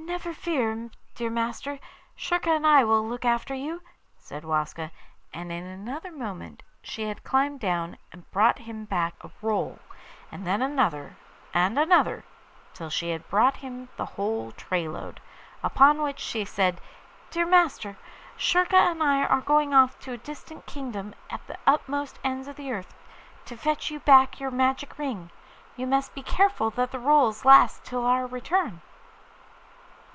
[0.00, 1.78] 'Never fear, dear master.
[2.16, 3.82] Schurka and I will look after you,'
[4.16, 4.90] said Waska.
[5.34, 9.78] And in another moment she had climbed down and brought him back a roll,
[10.32, 11.16] and then another,
[11.52, 12.24] and another,
[12.72, 15.20] till she had brought him the whole tray load.
[15.62, 16.80] Upon which she said:
[17.30, 17.96] 'Dear master,
[18.36, 22.56] Schurka and I are going off to a distant kingdom at the utmost ends of
[22.56, 22.94] the earth
[23.44, 25.30] to fetch you back your magic ring.
[25.76, 28.80] You must be careful that the rolls last till our return.